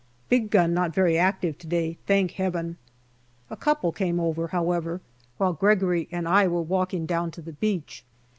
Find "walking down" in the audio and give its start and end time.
6.63-7.29